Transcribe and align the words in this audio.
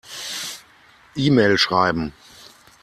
E-Mail 1.15 1.59
schreiben. 1.59 2.11